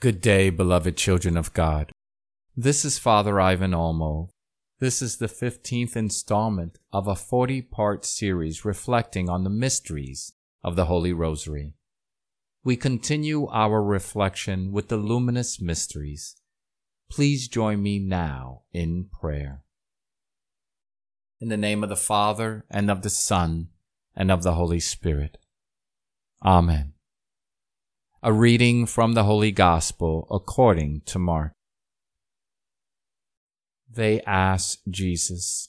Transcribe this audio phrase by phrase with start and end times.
[0.00, 1.90] Good day, beloved children of God.
[2.56, 4.28] This is Father Ivan Olmo.
[4.78, 10.76] This is the 15th installment of a 40 part series reflecting on the mysteries of
[10.76, 11.72] the Holy Rosary.
[12.62, 16.36] We continue our reflection with the luminous mysteries.
[17.10, 19.64] Please join me now in prayer.
[21.40, 23.70] In the name of the Father, and of the Son,
[24.14, 25.38] and of the Holy Spirit.
[26.44, 26.92] Amen.
[28.20, 31.52] A reading from the Holy Gospel according to Mark.
[33.88, 35.68] They asked Jesus,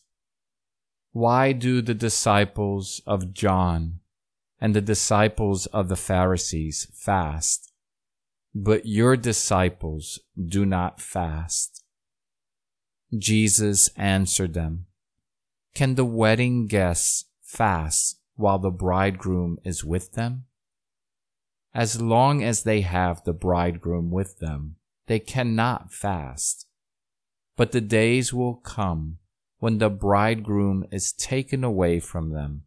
[1.12, 4.00] Why do the disciples of John
[4.60, 7.72] and the disciples of the Pharisees fast,
[8.56, 11.84] but your disciples do not fast?
[13.16, 14.88] Jesus answered them,
[15.76, 20.46] Can the wedding guests fast while the bridegroom is with them?
[21.74, 24.76] As long as they have the bridegroom with them,
[25.08, 26.66] they cannot fast.
[27.56, 29.18] But the days will come
[29.60, 32.64] when the bridegroom is taken away from them,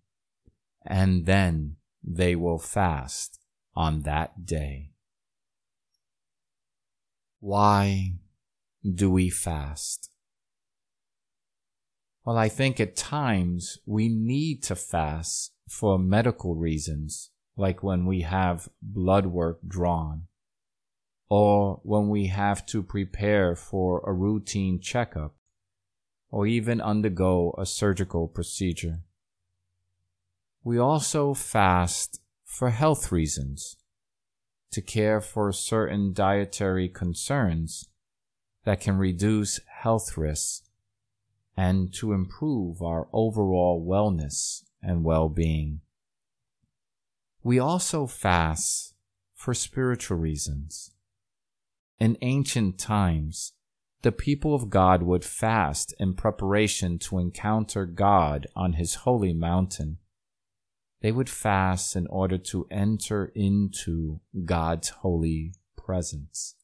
[0.85, 3.41] and then they will fast
[3.75, 4.91] on that day.
[7.41, 8.19] Why
[8.85, 10.11] do we fast?
[12.25, 18.23] Well, I think at times we need to fast for medical reasons like when we
[18.23, 20.27] have blood work drawn,
[21.29, 25.35] or when we have to prepare for a routine checkup,
[26.31, 29.01] or even undergo a surgical procedure.
[30.65, 33.77] We also fast for health reasons,
[34.71, 37.89] to care for certain dietary concerns
[38.65, 40.63] that can reduce health risks
[41.57, 45.81] and to improve our overall wellness and well being.
[47.45, 48.95] We also fast
[49.35, 50.93] for spiritual reasons.
[51.99, 53.53] In ancient times,
[54.03, 59.99] the people of God would fast in preparation to encounter God on his holy mountain.
[61.01, 66.55] They would fast in order to enter into God's holy presence.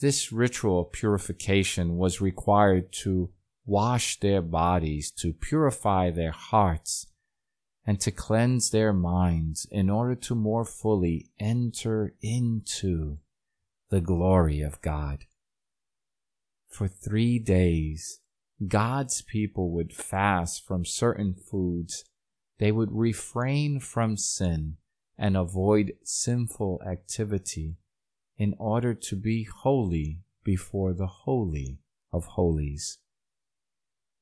[0.00, 3.30] This ritual of purification was required to
[3.66, 7.06] wash their bodies, to purify their hearts,
[7.88, 13.16] and to cleanse their minds in order to more fully enter into
[13.88, 15.24] the glory of God.
[16.68, 18.20] For three days,
[18.66, 22.04] God's people would fast from certain foods.
[22.58, 24.76] They would refrain from sin
[25.16, 27.76] and avoid sinful activity
[28.36, 31.78] in order to be holy before the Holy
[32.12, 32.98] of Holies.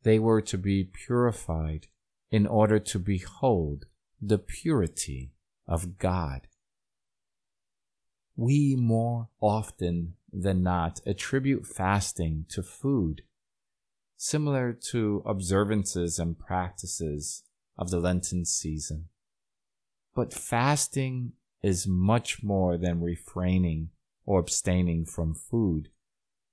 [0.05, 1.89] They were to be purified
[2.31, 3.87] in order to behold
[4.21, 5.33] the purity
[5.67, 6.49] of God.
[8.37, 13.23] We more often than not attribute fasting to food,
[14.17, 17.45] similar to observances and practices
[17.79, 19.09] of the Lenten season.
[20.15, 21.33] But fasting
[21.63, 23.91] is much more than refraining
[24.25, 25.89] or abstaining from food,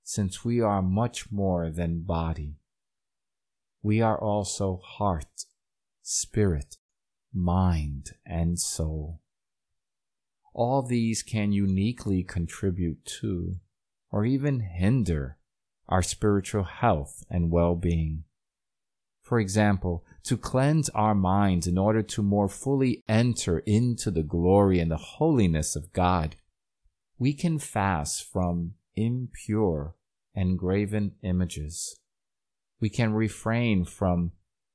[0.02, 2.54] since we are much more than body.
[3.82, 5.44] We are also heart
[6.06, 6.76] spirit,
[7.32, 9.22] mind, and soul.
[10.52, 13.56] All these can uniquely contribute to,
[14.12, 15.38] or even hinder,
[15.88, 18.24] our spiritual health and well being.
[19.22, 24.80] For example, to cleanse our minds in order to more fully enter into the glory
[24.80, 26.36] and the holiness of God,
[27.18, 29.96] we can fast from impure
[30.34, 31.98] and graven images.
[32.78, 34.32] We can refrain from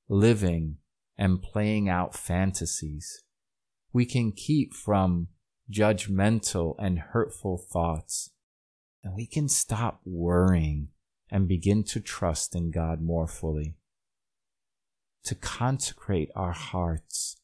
[0.08, 0.78] living
[1.20, 3.26] and playing out fantasies.
[3.92, 5.28] We can keep from
[5.70, 8.32] judgmental and hurtful thoughts.
[9.04, 10.88] And we can stop worrying
[11.30, 13.76] and begin to trust in God more fully.
[15.26, 17.36] To consecrate our hearts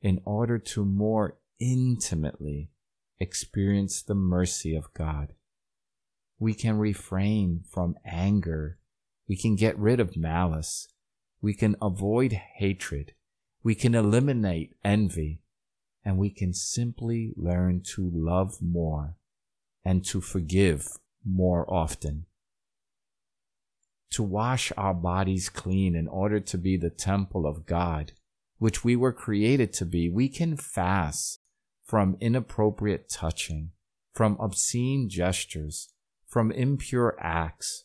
[0.00, 2.70] in order to more intimately
[3.20, 5.34] experience the mercy of God.
[6.38, 8.78] We can refrain from anger.
[9.28, 10.88] We can get rid of malice.
[11.42, 13.12] We can avoid hatred
[13.62, 15.40] we can eliminate envy
[16.04, 19.16] and we can simply learn to love more
[19.84, 20.86] and to forgive
[21.24, 22.26] more often.
[24.12, 28.12] To wash our bodies clean in order to be the temple of God,
[28.58, 31.40] which we were created to be, we can fast
[31.84, 33.72] from inappropriate touching,
[34.14, 35.92] from obscene gestures,
[36.26, 37.84] from impure acts,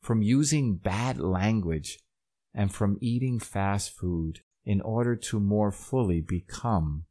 [0.00, 1.98] from using bad language,
[2.54, 7.04] and from eating fast food in order to more fully become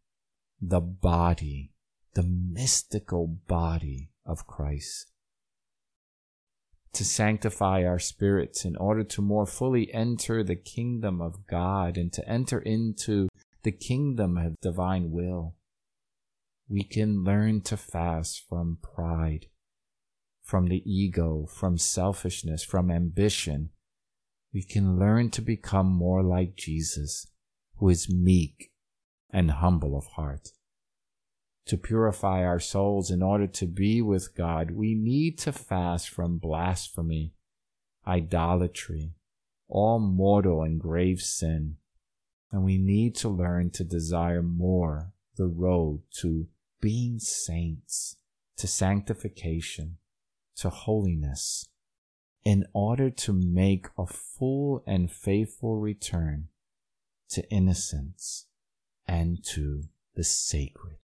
[0.61, 1.71] the body,
[2.13, 5.11] the mystical body of Christ.
[6.93, 12.13] To sanctify our spirits in order to more fully enter the kingdom of God and
[12.13, 13.29] to enter into
[13.63, 15.55] the kingdom of divine will,
[16.69, 19.47] we can learn to fast from pride,
[20.43, 23.69] from the ego, from selfishness, from ambition.
[24.53, 27.27] We can learn to become more like Jesus,
[27.83, 28.71] who is meek
[29.29, 30.51] and humble of heart.
[31.65, 36.37] To purify our souls in order to be with God, we need to fast from
[36.37, 37.33] blasphemy,
[38.07, 39.11] idolatry,
[39.67, 41.75] all mortal and grave sin,
[42.53, 46.47] and we need to learn to desire more the road to
[46.79, 48.15] being saints,
[48.55, 49.97] to sanctification,
[50.55, 51.67] to holiness,
[52.45, 56.47] in order to make a full and faithful return
[57.33, 58.45] to innocence
[59.07, 59.83] and to
[60.15, 60.97] the sacred.